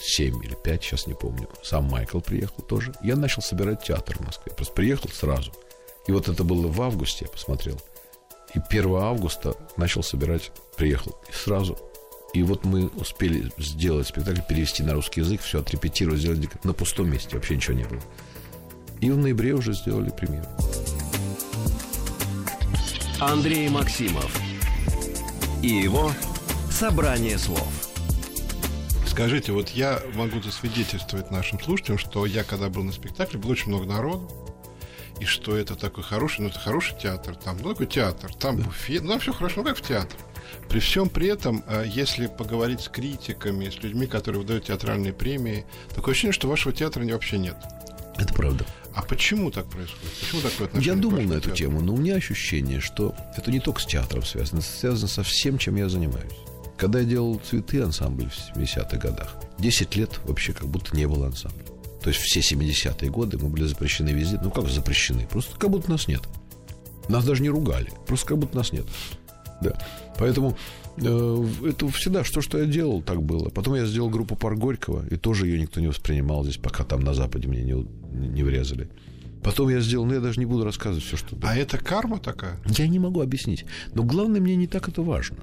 [0.00, 1.48] семь или пять, сейчас не помню.
[1.62, 2.94] Сам Майкл приехал тоже.
[3.02, 4.52] Я начал собирать театр в Москве.
[4.54, 5.52] Просто приехал сразу.
[6.06, 7.80] И вот это было в августе, я посмотрел.
[8.54, 11.18] И 1 августа начал собирать, приехал.
[11.28, 11.76] И сразу
[12.34, 17.08] и вот мы успели сделать спектакль, перевести на русский язык, все отрепетировать, сделать на пустом
[17.10, 18.00] месте, вообще ничего не было.
[19.00, 20.48] И в ноябре уже сделали премьеру.
[23.20, 24.36] Андрей Максимов
[25.62, 26.12] и его
[26.70, 27.68] «Собрание слов».
[29.06, 33.68] Скажите, вот я могу засвидетельствовать нашим слушателям, что я, когда был на спектакле, было очень
[33.68, 34.28] много народу,
[35.20, 38.64] и что это такой хороший, ну, это хороший театр, там, ну, такой театр, там да.
[38.64, 40.18] буфет, ну, все хорошо, ну, как в театре.
[40.68, 45.64] При всем при этом, э, если поговорить с критиками, с людьми, которые выдают театральные премии,
[45.94, 47.56] такое ощущение, что вашего театра вообще нет.
[48.16, 48.64] Это правда.
[48.94, 50.14] А почему так происходит?
[50.20, 50.94] Почему такое отношение?
[50.94, 51.56] Я думал на эту театру?
[51.56, 55.22] тему, но у меня ощущение, что это не только с театром связано, это связано со
[55.24, 56.32] всем, чем я занимаюсь.
[56.76, 61.26] Когда я делал цветы ансамбль в 70-х годах, 10 лет вообще как будто не было
[61.26, 61.64] ансамбля.
[62.02, 64.38] То есть все 70-е годы мы были запрещены везде.
[64.42, 65.26] Ну как запрещены?
[65.26, 66.22] Просто как будто нас нет.
[67.08, 67.90] Нас даже не ругали.
[68.06, 68.86] Просто как будто нас нет.
[69.64, 69.78] Да.
[70.18, 70.56] Поэтому
[70.96, 73.48] э, это всегда, что, что я делал, так было.
[73.48, 77.00] Потом я сделал группу Пар Горького, и тоже ее никто не воспринимал здесь, пока там
[77.00, 78.88] на Западе мне не, не врезали.
[79.42, 81.36] Потом я сделал, ну я даже не буду рассказывать все, что...
[81.42, 82.58] А это карма такая?
[82.66, 83.66] Я не могу объяснить.
[83.92, 85.36] Но главное, мне не так это важно.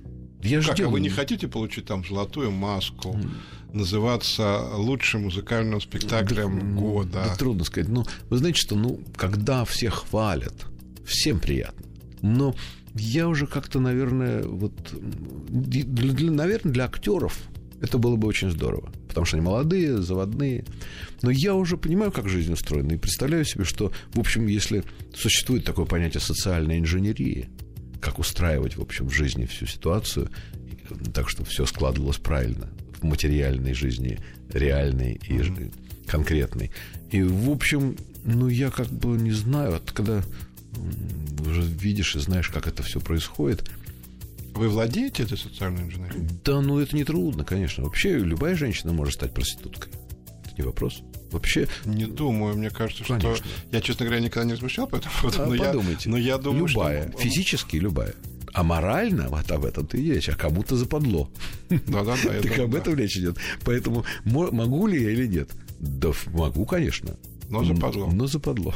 [0.44, 0.90] Я ну, как, делаю...
[0.90, 3.30] а вы не хотите получить там золотую маску, mm.
[3.74, 7.24] называться лучшим музыкальным спектаклем да, года?
[7.28, 7.90] Да, трудно сказать.
[7.90, 10.66] Ну, вы знаете, что, ну, когда все хвалят,
[11.06, 11.86] всем приятно.
[12.24, 12.56] Но
[12.96, 14.74] я уже как-то, наверное, вот,
[15.50, 17.38] для, для, наверное, для актеров
[17.82, 20.66] это было бы очень здорово, потому что они молодые, заводные.
[21.24, 24.84] Но я уже понимаю, как жизнь устроена, и представляю себе, что, в общем, если
[25.16, 27.50] существует такое понятие социальной инженерии,
[28.00, 30.30] как устраивать, в общем, в жизни всю ситуацию,
[31.14, 32.70] так, чтобы все складывалось правильно
[33.02, 34.20] в материальной жизни,
[34.54, 35.74] реальной и mm-hmm.
[36.06, 36.72] конкретной.
[37.10, 40.22] И, в общем, ну, я как бы не знаю, когда
[41.46, 43.70] уже видишь и знаешь, как это все происходит.
[44.54, 46.28] Вы владеете этой социальной инженерией?
[46.44, 47.84] Да, ну это не трудно, конечно.
[47.84, 49.94] Вообще любая женщина может стать проституткой.
[50.44, 51.02] Это не вопрос.
[51.32, 51.68] Вообще...
[51.86, 53.36] Не думаю, мне кажется, конечно.
[53.36, 53.46] что...
[53.72, 55.44] Я, честно говоря, никогда не размышлял по этому поводу.
[55.44, 56.10] А, но подумайте.
[56.10, 57.10] Я, но я думаю, любая.
[57.10, 57.18] Что...
[57.20, 58.14] Физически любая.
[58.54, 61.30] А морально, вот об этом ты и речь, а кому-то западло.
[61.70, 62.42] Да-да-да.
[62.42, 63.38] Так об этом речь идет.
[63.64, 65.50] Поэтому могу ли я или нет?
[65.80, 67.16] Да могу, конечно.
[67.52, 68.08] Но западло.
[68.08, 68.74] Но западло.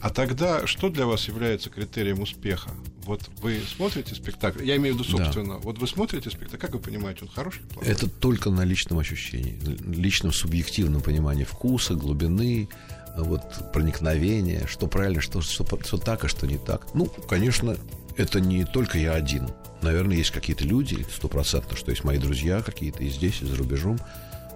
[0.00, 2.70] А тогда что для вас является критерием успеха?
[3.04, 5.60] Вот вы смотрите спектакль, я имею в виду собственно, да.
[5.60, 7.88] вот вы смотрите спектакль, как вы понимаете, он хороший плохой?
[7.88, 12.68] Это только на личном ощущении, личном субъективном понимании вкуса, глубины,
[13.16, 16.94] вот проникновения, что правильно, что, что, что так, а что не так.
[16.94, 17.76] Ну, конечно,
[18.16, 19.48] это не только я один.
[19.82, 23.98] Наверное, есть какие-то люди, стопроцентно, что есть мои друзья какие-то и здесь, и за рубежом,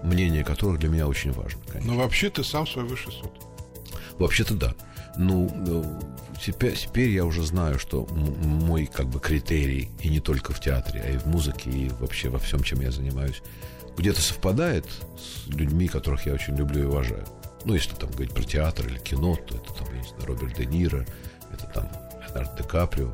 [0.03, 1.59] мнение которых для меня очень важно.
[1.67, 1.93] Конечно.
[1.93, 3.31] Но вообще ты сам свой высший суд.
[4.17, 4.75] Вообще-то да.
[5.17, 6.01] Ну, э,
[6.41, 11.01] теперь, теперь я уже знаю, что мой как бы критерий, и не только в театре,
[11.05, 13.41] а и в музыке, и вообще во всем, чем я занимаюсь,
[13.97, 14.85] где-то совпадает
[15.17, 17.25] с людьми, которых я очень люблю и уважаю.
[17.63, 20.57] Ну, если там говорить про театр или кино, то это там, я не знаю, Роберт
[20.57, 21.05] Де Ниро,
[21.51, 21.89] это там
[22.35, 23.13] Леонардо Де Каприо,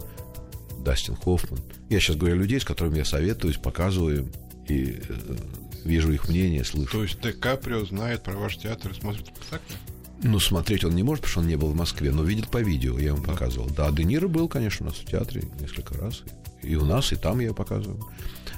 [0.79, 1.59] Дастин Хоффман.
[1.89, 4.31] Я сейчас говорю о людей, с которыми я советуюсь, показываю
[4.67, 5.35] и э,
[5.83, 6.91] вижу их мнение, слышу.
[6.91, 9.75] То есть Де Каприо знает про ваш театр и смотрит спектакли?
[10.23, 12.59] Ну, смотреть он не может, потому что он не был в Москве, но видит по
[12.59, 13.69] видео, я ему показывал.
[13.69, 16.23] Да, Де Ниро был, конечно, у нас в театре несколько раз.
[16.61, 18.05] И у нас, и там я показываю.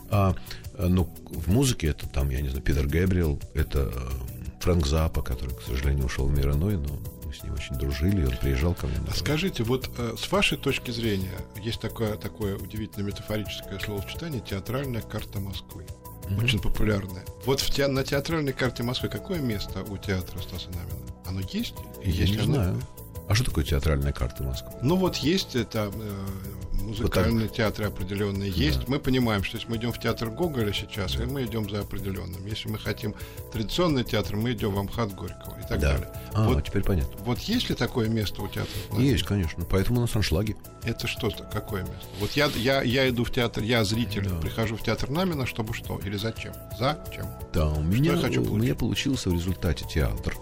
[0.10, 0.36] А,
[0.78, 3.94] ну, в музыке это там, я не знаю, Питер Гэбриэл, это
[4.60, 8.22] Фрэнк Запа, который, к сожалению, ушел в мир иной, но мы с ним очень дружили,
[8.22, 8.98] и он приезжал ко мне.
[9.08, 15.02] А скажите, вот э, с вашей точки зрения, есть такое, такое удивительное метафорическое словосочетание «театральная
[15.02, 15.86] карта Москвы».
[16.24, 16.44] Mm-hmm.
[16.44, 17.26] Очень популярное.
[17.46, 21.14] Вот в те, на театральной карте Москвы какое место у театра Стаса Намина?
[21.26, 21.76] Оно есть?
[22.04, 22.54] Я есть не оно?
[22.54, 22.82] знаю.
[23.28, 24.72] А что такое театральная карта Москвы?
[24.82, 26.26] Ну вот есть это э,
[26.84, 28.80] музыкальные вот театры определенные есть.
[28.80, 28.86] Да.
[28.88, 32.46] Мы понимаем, что если мы идем в театр Гоголя сейчас, и мы идем за определенным.
[32.46, 33.16] Если мы хотим
[33.52, 35.94] традиционный театр, мы идем в Амхат Горького и так да.
[35.94, 36.10] далее.
[36.34, 37.16] А, вот теперь понятно.
[37.24, 38.72] Вот есть ли такое место у театра?
[38.98, 39.66] Есть, конечно.
[39.66, 40.56] Поэтому у нас аншлаги.
[40.84, 41.30] Это что?
[41.52, 42.06] Какое место?
[42.20, 44.36] Вот я, я, я иду в театр, я зритель, да.
[44.36, 46.00] прихожу в театр Намина, чтобы что?
[46.04, 46.54] Или зачем?
[46.78, 47.28] Зачем?
[47.54, 50.36] Да, у меня, я хочу у меня получился в результате театр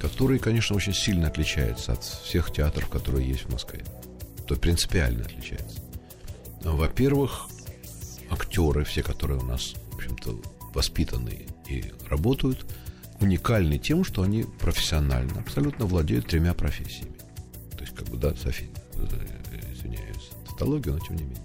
[0.00, 3.84] который, конечно, очень сильно отличается от всех театров, которые есть в Москве.
[4.46, 5.80] То принципиально отличается.
[6.62, 7.48] Во-первых,
[8.30, 10.40] актеры, все, которые у нас, в общем-то,
[10.74, 12.66] воспитанные и работают,
[13.20, 17.16] уникальны тем, что они профессионально, абсолютно владеют тремя профессиями.
[17.76, 21.44] То есть, как бы, да, София, э, извиняюсь, тавтологию, но тем не менее.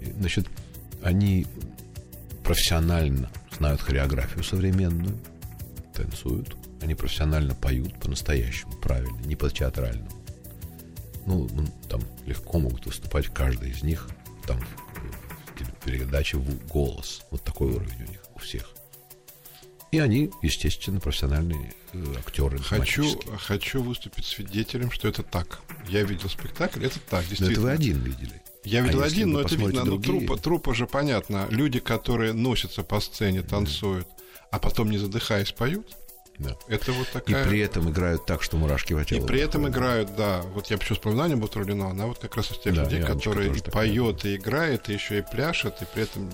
[0.00, 0.48] И, значит,
[1.02, 1.46] они
[2.42, 5.16] профессионально знают хореографию современную,
[5.94, 10.10] танцуют, они профессионально поют по-настоящему, правильно, не по-театральному.
[11.26, 14.08] Ну, ну, там легко могут выступать каждый из них
[14.46, 14.58] там
[15.58, 17.22] в передаче в голос.
[17.30, 18.70] Вот такой уровень у них у всех.
[19.90, 22.58] И они, естественно, профессиональные э, актеры.
[22.58, 23.04] Хочу,
[23.38, 25.60] хочу выступить свидетелем, что это так.
[25.88, 27.48] Я видел спектакль, это так, действительно.
[27.48, 28.42] Но это вы один видели.
[28.64, 29.84] Я видел а один, но это видно.
[29.84, 30.20] Другие...
[30.20, 31.46] Трупа, трупа же понятно.
[31.50, 34.24] Люди, которые носятся по сцене, танцуют, да.
[34.52, 35.86] а потом, не задыхаясь, поют.
[36.38, 36.56] Да.
[36.66, 37.44] Это вот такая...
[37.44, 39.24] И при этом играют так, что мурашки по телу.
[39.24, 40.42] И при этом играют, да.
[40.54, 43.52] Вот я почему вспоминаю Аню Батрулину, она вот как раз из тех да, людей, которые
[43.52, 46.30] и поет, и играет, и еще и пляшет, и при этом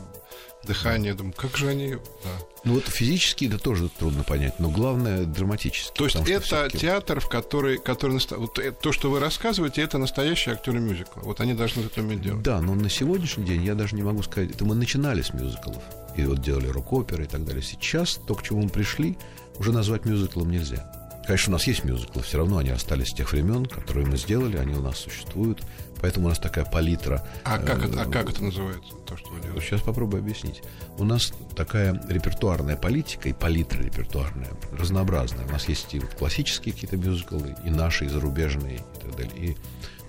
[0.65, 1.15] дыхание.
[1.15, 1.95] Думаю, как же они...
[1.95, 2.31] Да.
[2.65, 5.97] Ну вот физически это тоже трудно понять, но главное драматически.
[5.97, 10.81] То есть это театр, в который, который вот то, что вы рассказываете, это настоящие актеры
[10.81, 11.23] мюзикла.
[11.23, 12.43] Вот они должны это уметь делать.
[12.43, 14.51] Да, но на сегодняшний день я даже не могу сказать.
[14.51, 15.83] Это мы начинали с мюзиклов
[16.17, 17.63] и вот делали рок-оперы и так далее.
[17.63, 19.17] Сейчас то, к чему мы пришли,
[19.59, 20.91] уже назвать мюзиклом нельзя.
[21.27, 24.57] Конечно, у нас есть мюзиклы, все равно они остались с тех времен, которые мы сделали,
[24.57, 25.63] они у нас существуют.
[26.01, 27.23] Поэтому у нас такая палитра.
[27.45, 29.67] А как это, а как это называется, то, что вы делаете?
[29.67, 30.63] Сейчас попробую объяснить.
[30.97, 35.45] У нас такая репертуарная политика и палитра репертуарная, разнообразная.
[35.45, 39.37] У нас есть и вот классические какие-то мюзиклы, и наши, и зарубежные, и так далее.
[39.37, 39.57] И,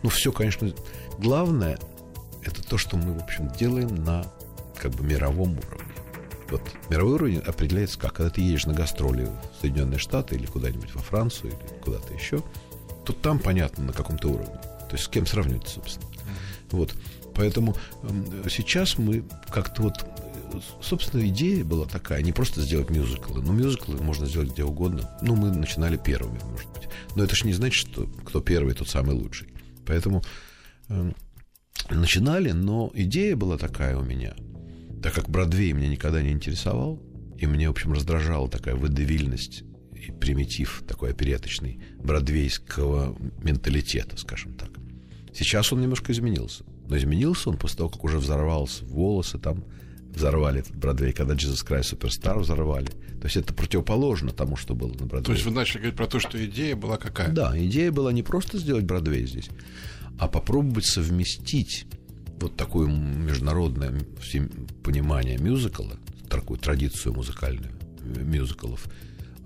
[0.04, 0.72] ну, все, конечно,
[1.18, 1.80] главное,
[2.44, 4.26] это то, что мы, в общем, делаем на
[4.78, 5.89] как бы мировом уровне.
[6.52, 8.14] Вот мировой уровень определяется как?
[8.14, 12.44] Когда ты едешь на гастроли в Соединенные Штаты или куда-нибудь во Францию или куда-то еще,
[13.06, 14.56] то там понятно на каком-то уровне.
[14.90, 16.08] То есть с кем сравнивать, собственно.
[16.72, 16.94] Вот.
[17.36, 20.06] Поэтому э, сейчас мы как-то вот
[20.82, 25.10] собственно, идея была такая, не просто сделать мюзиклы, но мюзиклы можно сделать где угодно.
[25.22, 26.90] Ну, мы начинали первыми, может быть.
[27.16, 29.50] Но это же не значит, что кто первый, тот самый лучший.
[29.86, 30.24] Поэтому
[30.90, 31.12] э,
[31.92, 34.34] начинали, но идея была такая у меня–
[35.02, 37.02] так как Бродвей меня никогда не интересовал,
[37.38, 44.70] и мне, в общем, раздражала такая выдавильность и примитив такой опереточный бродвейского менталитета, скажем так.
[45.34, 46.64] Сейчас он немножко изменился.
[46.88, 49.64] Но изменился он после того, как уже взорвался волосы там,
[50.14, 52.88] взорвали этот Бродвей, когда Jesus Christ Superstar взорвали.
[52.88, 55.24] То есть это противоположно тому, что было на Бродвее.
[55.24, 57.30] То есть вы начали говорить про то, что идея была какая?
[57.30, 59.50] Да, идея была не просто сделать Бродвей здесь,
[60.18, 61.86] а попробовать совместить
[62.40, 64.00] вот такое международное
[64.84, 65.98] понимание мюзикла,
[66.30, 67.72] такую традицию музыкальную
[68.02, 68.88] э, мюзиклов,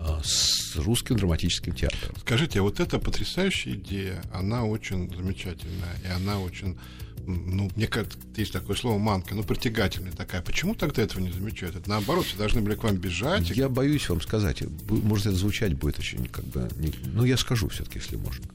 [0.05, 2.15] а, с русским драматическим театром.
[2.19, 6.77] Скажите, а вот эта потрясающая идея, она очень замечательная, и она очень,
[7.25, 10.41] ну, мне кажется, есть такое слово манка, ну, притягательная такая.
[10.41, 11.77] Почему тогда этого не замечают?
[11.77, 13.49] Это наоборот, все должны были к вам бежать.
[13.51, 16.91] Я боюсь вам сказать, может, это звучать будет очень, как бы, не...
[17.13, 18.45] ну, я скажу все-таки, если можно.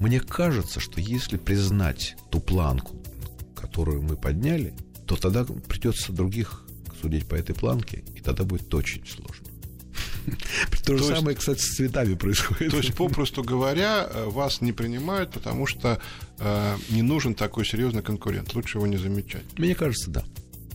[0.00, 2.94] Мне кажется, что если признать ту планку,
[3.64, 4.74] которую мы подняли,
[5.06, 6.64] то тогда придется других
[7.00, 9.46] судить по этой планке, и тогда будет очень сложно.
[10.84, 12.70] То же самое, кстати, с цветами происходит.
[12.70, 15.98] То есть, попросту говоря, э, вас не принимают, потому что
[16.38, 18.54] э, не нужен такой серьезный конкурент.
[18.54, 19.44] Лучше его не замечать.
[19.58, 20.24] Мне кажется, да.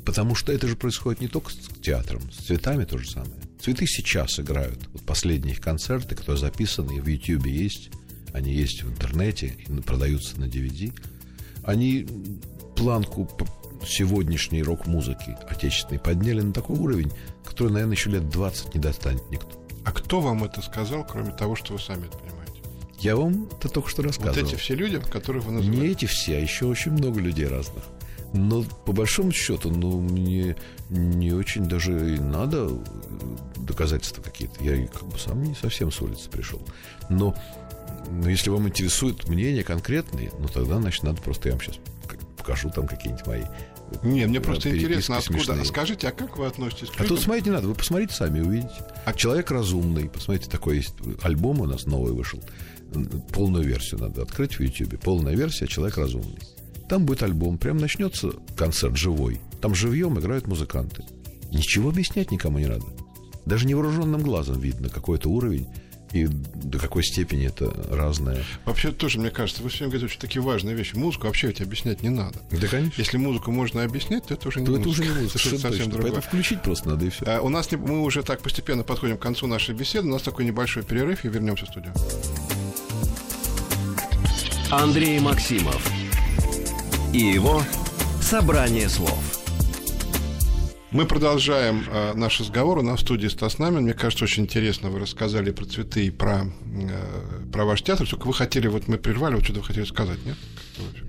[0.05, 3.33] Потому что это же происходит не только с театром, с цветами то же самое.
[3.61, 4.79] Цветы сейчас играют.
[4.93, 7.89] Вот последние их концерты, которые записаны, в YouTube есть,
[8.33, 10.93] они есть в интернете, продаются на DVD.
[11.63, 12.07] Они
[12.79, 13.27] планку
[13.85, 17.11] сегодняшней рок-музыки отечественной подняли на такой уровень,
[17.43, 19.49] который, наверное, еще лет 20 не достанет никто.
[19.85, 22.61] А кто вам это сказал, кроме того, что вы сами это понимаете?
[22.99, 24.43] Я вам это только что рассказывал.
[24.43, 25.81] Вот эти все люди, которых вы называете?
[25.81, 27.83] Не эти все, а еще очень много людей разных.
[28.33, 30.55] Но по большому счету, ну, мне
[30.89, 32.69] не очень даже и надо
[33.57, 34.63] доказательства какие-то.
[34.63, 36.61] Я как бы сам не совсем с улицы пришел.
[37.09, 37.35] Но,
[38.11, 41.77] но если вам интересует мнение конкретные, ну тогда, значит, надо просто я вам сейчас
[42.49, 43.43] покажу там какие-нибудь мои
[44.03, 45.39] не, мне просто интересно, откуда.
[45.39, 45.65] Смешные.
[45.65, 47.05] Скажите, а как вы относитесь к людям?
[47.05, 48.85] А тут смотреть не надо, вы посмотрите сами, увидите.
[49.03, 52.39] А человек разумный, посмотрите, такой есть альбом у нас новый вышел.
[53.33, 54.99] Полную версию надо открыть в Ютьюбе.
[54.99, 56.37] Полная версия «Человек разумный».
[56.87, 59.39] Там будет альбом, прям начнется концерт живой.
[59.59, 61.03] Там живьем играют музыканты.
[61.51, 62.85] Ничего объяснять никому не надо.
[63.47, 65.67] Даже невооруженным глазом видно какой-то уровень
[66.13, 68.43] и до какой степени это разное.
[68.65, 70.95] Вообще тоже, мне кажется, вы сегодня говорите очень такие важные вещи.
[70.95, 72.39] Музыку вообще ведь объяснять не надо.
[72.51, 72.93] Да, конечно.
[72.97, 74.89] Если музыку можно объяснять, то это уже не то музыка.
[74.89, 75.91] это уже не музыка, это совсем точно.
[75.91, 76.11] другое.
[76.11, 77.25] Поэтому включить просто надо и все.
[77.25, 80.07] А, у нас не, мы уже так постепенно подходим к концу нашей беседы.
[80.07, 81.93] У нас такой небольшой перерыв, и вернемся в студию.
[84.71, 85.81] Андрей Максимов
[87.13, 87.63] и его
[88.21, 89.38] «Собрание слов».
[90.91, 92.79] Мы продолжаем э, наш разговор.
[92.79, 93.83] У нас в студии Стас Намин.
[93.83, 98.09] Мне кажется, очень интересно вы рассказали про цветы и про, э, про ваш театр.
[98.09, 100.35] Только вы хотели, вот мы прервали, вот что-то вы хотели сказать, нет?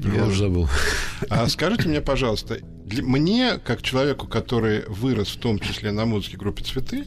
[0.00, 0.68] Я уже забыл.
[1.30, 6.36] А скажите мне, пожалуйста, для, мне, как человеку, который вырос в том числе на музыке
[6.36, 7.06] группе «Цветы»,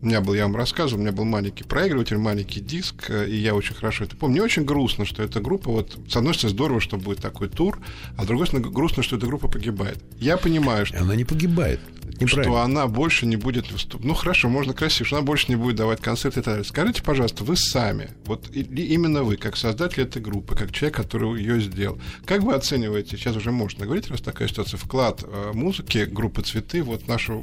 [0.00, 3.36] у меня был, я вам рассказывал, у меня был маленький проигрыватель, маленький диск, э, и
[3.36, 4.34] я очень хорошо это помню.
[4.34, 7.80] Мне очень грустно, что эта группа, вот, с одной стороны, здорово, что будет такой тур,
[8.16, 9.98] а с другой стороны, грустно, что эта группа погибает.
[10.18, 11.00] Я понимаю, что...
[11.00, 11.80] Она не погибает.
[12.26, 14.06] Что она больше не будет выступать.
[14.06, 16.64] Ну, хорошо, можно красиво, что она больше не будет давать концерты и так далее.
[16.64, 21.60] Скажите, пожалуйста, вы сами, вот именно вы, как создатель этой группы, как человек, который ее
[21.60, 26.42] сделал, как вы оцениваете, сейчас уже можно говорить, раз такая ситуация, вклад э, музыки группы
[26.42, 27.42] «Цветы» вот нашу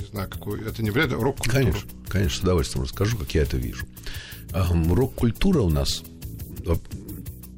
[0.00, 1.62] не знаю, какой, это не вряд ли рок-культура.
[1.62, 3.86] Конечно, конечно, с удовольствием расскажу, как я это вижу.
[4.52, 6.02] Рок-культура у нас,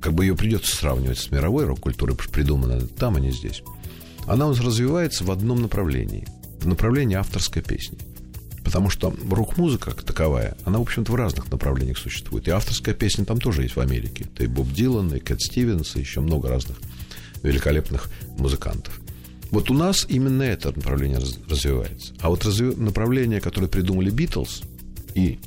[0.00, 3.62] как бы ее придется сравнивать с мировой рок-культурой, потому что придумана там, а не здесь.
[4.26, 6.26] Она у нас развивается в одном направлении,
[6.60, 7.98] в направлении авторской песни.
[8.64, 12.48] Потому что рок-музыка как таковая, она, в общем-то, в разных направлениях существует.
[12.48, 14.26] И авторская песня там тоже есть в Америке.
[14.34, 16.78] Это и Боб Дилан, и Кэт Стивенс, и еще много разных
[17.42, 19.00] великолепных музыкантов.
[19.50, 21.18] Вот у нас именно это направление
[21.48, 22.12] развивается.
[22.20, 22.74] А вот разви...
[22.76, 24.62] направление, которое придумали Битлз
[25.14, 25.38] и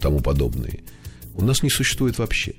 [0.00, 0.80] тому подобные,
[1.34, 2.54] у нас не существует вообще.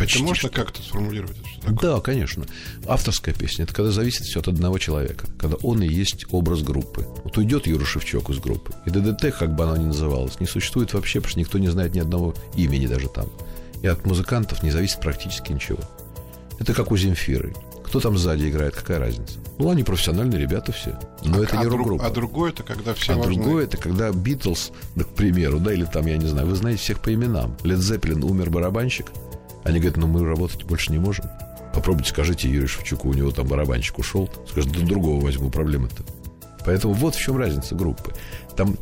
[0.00, 1.36] Почти это можно как-то сформулировать?
[1.68, 2.46] Да, конечно.
[2.86, 7.06] Авторская песня– это когда зависит все от одного человека, когда он и есть образ группы.
[7.24, 10.94] Вот уйдет Юра Шевчук из группы, и ДДТ, как бы она ни называлась, не существует
[10.94, 13.28] вообще, потому что никто не знает ни одного имени даже там.
[13.82, 15.80] И от музыкантов не зависит практически ничего.
[16.58, 17.54] Это как у Земфиры.
[17.84, 19.38] Кто там сзади играет, какая разница?
[19.58, 20.96] Ну, они профессиональные ребята все.
[21.24, 22.06] Но а, это не а рок-группа.
[22.06, 23.34] А другое это когда все А важны...
[23.34, 26.80] другое это когда Битлз, да, к примеру, да, или там, я не знаю, вы знаете
[26.80, 27.56] всех по именам.
[27.64, 29.06] Лед Зеппелин умер барабанщик.
[29.64, 31.26] Они говорят, ну мы работать больше не можем.
[31.74, 34.28] Попробуйте, скажите Юрию Шевчуку, у него там барабанщик ушел.
[34.48, 36.02] Скажет, да другого возьму, проблемы-то.
[36.64, 38.12] Поэтому вот в чем разница группы.
[38.56, 38.76] Там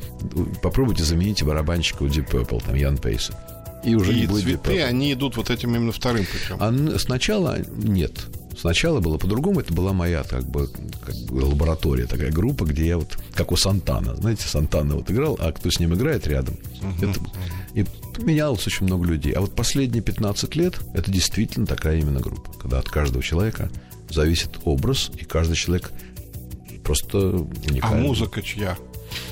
[0.63, 3.39] попробуйте замените барабанщика у Deep Purple, там Ян Пейса.
[3.85, 6.57] И уже и не будет цветы, они идут вот этим именно вторым путем.
[6.59, 8.13] А сначала нет.
[8.61, 10.69] Сначала было по-другому, это была моя как бы,
[11.05, 15.37] как бы лаборатория, такая группа, где я вот, как у Сантана, знаете, Сантана вот играл,
[15.41, 16.57] а кто с ним играет рядом.
[16.81, 17.21] Uh-huh, это,
[17.75, 19.33] И менялось очень много людей.
[19.33, 23.71] А вот последние 15 лет это действительно такая именно группа, когда от каждого человека
[24.11, 25.93] зависит образ, и каждый человек
[26.83, 28.01] просто уникальный.
[28.01, 28.77] А музыка чья?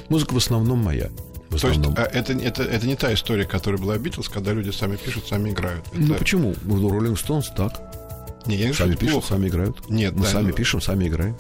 [0.09, 1.11] Музыка в основном моя.
[1.51, 4.97] В То есть это, это, это не та история, которая была Битлз, когда люди сами
[4.97, 5.85] пишут, сами играют.
[5.93, 6.13] Ну, это...
[6.13, 6.55] Ну почему?
[6.69, 7.96] У Роллинг Стоунс так.
[8.47, 9.29] Не, я не сами пишут, плохо.
[9.29, 9.91] сами играют.
[9.91, 10.53] Нет, мы да, сами но...
[10.53, 11.37] пишем, сами играем.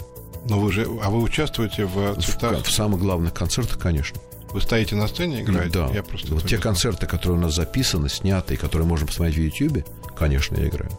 [0.49, 2.59] Но вы же, а вы участвуете в цветах?
[2.59, 4.21] В, в самых главных концертах, конечно.
[4.53, 5.71] Вы стоите на сцене и играете?
[5.71, 5.91] Да.
[5.93, 9.61] Я просто вот те концерты, которые у нас записаны, сняты, и которые можно посмотреть в
[9.61, 9.85] YouTube,
[10.17, 10.91] конечно, я играю.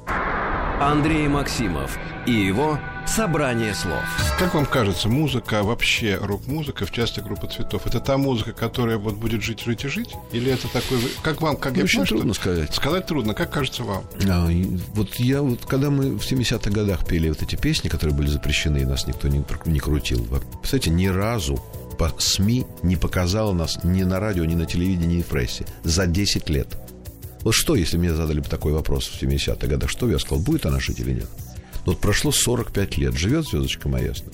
[0.79, 4.03] Андрей Максимов и его «Собрание слов».
[4.37, 9.15] Как вам кажется, музыка, вообще рок-музыка, в части группы «Цветов», это та музыка, которая вот
[9.15, 10.09] будет жить, жить и жить?
[10.31, 10.99] Или это такой...
[11.23, 12.41] Как вам, как ну, я Очень понимаю, трудно что...
[12.43, 12.75] сказать.
[12.75, 13.33] Сказать трудно.
[13.33, 14.03] Как кажется вам?
[14.29, 14.49] А,
[14.93, 18.79] вот я вот, когда мы в 70-х годах пели вот эти песни, которые были запрещены,
[18.79, 20.27] и нас никто не, не крутил,
[20.61, 21.59] кстати, ни разу
[21.97, 26.05] по СМИ не показала нас ни на радио, ни на телевидении, ни в прессе за
[26.05, 26.77] 10 лет.
[27.41, 30.65] Вот что, если мне задали бы такой вопрос в 70-х годах, что я сказал, будет
[30.65, 31.29] она жить или нет?
[31.87, 34.33] Вот прошло 45 лет, живет звездочка моя ясно?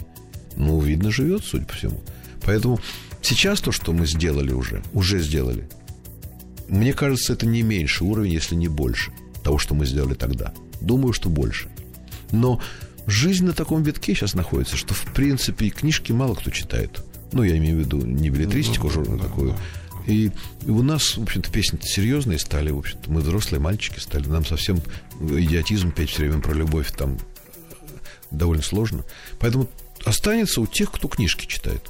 [0.55, 2.01] Ну, видно, живет, судя по всему.
[2.41, 2.79] Поэтому
[3.21, 5.69] сейчас то, что мы сделали уже, уже сделали,
[6.67, 9.11] мне кажется, это не меньше уровень, если не больше
[9.43, 10.51] того, что мы сделали тогда.
[10.81, 11.69] Думаю, что больше.
[12.31, 12.59] Но
[13.05, 17.03] жизнь на таком витке сейчас находится, что, в принципе, книжки мало кто читает.
[17.33, 19.55] Ну, я имею в виду не билетристику, ну, да, такую,
[20.07, 20.31] и
[20.65, 24.79] у нас, в общем-то, песни серьезные стали, в общем-то, мы взрослые мальчики стали, нам совсем
[25.21, 27.19] идиотизм петь все время про любовь там
[28.33, 29.03] довольно сложно.
[29.39, 29.69] Поэтому
[30.05, 31.81] останется у тех, кто книжки читает.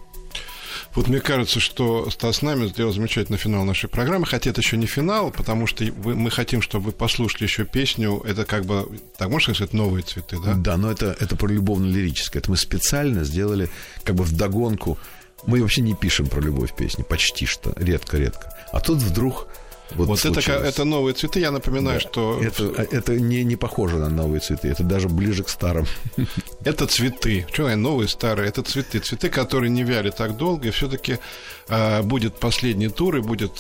[0.96, 4.86] Вот мне кажется, что Стас Нами сделал замечательный финал нашей программы, хотя это еще не
[4.86, 9.30] финал, потому что вы, мы хотим, чтобы вы послушали еще песню, это как бы, так
[9.30, 10.54] можно сказать, новые цветы, да?
[10.54, 12.42] Да, но это, это про любовно-лирическое.
[12.42, 13.70] Это мы специально сделали
[14.04, 15.00] как бы вдогонку.
[15.46, 18.56] Мы вообще не пишем про любовь песни, почти что, редко-редко.
[18.72, 19.48] А тут вдруг
[19.92, 22.10] вот, вот это, это новые цветы, я напоминаю, да.
[22.10, 22.40] что...
[22.42, 25.86] Это, это не, не похоже на новые цветы, это даже ближе к старым.
[26.66, 27.46] Это цветы.
[27.52, 28.48] Что они новые, старые?
[28.48, 29.00] Это цветы.
[29.00, 31.20] Цветы, которые не вяли так долго, и все-таки
[31.68, 33.52] э, будет последний тур, и будет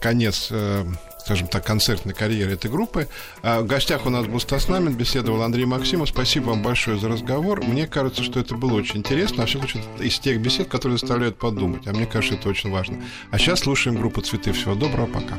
[0.00, 0.84] конец э,
[1.20, 3.08] скажем так, концертной карьеры этой группы.
[3.42, 6.08] А в гостях у нас был Стас Намин, беседовал Андрей Максимов.
[6.08, 7.62] Спасибо вам большое за разговор.
[7.64, 9.44] Мне кажется, что это было очень интересно.
[9.44, 11.86] А все случае, из тех бесед, которые заставляют подумать.
[11.86, 13.02] А мне кажется, это очень важно.
[13.30, 14.52] А сейчас слушаем группу «Цветы».
[14.52, 15.38] Всего доброго, пока.